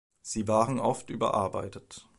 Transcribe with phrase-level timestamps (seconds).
[0.23, 2.07] Sie waren oft überarbeitet.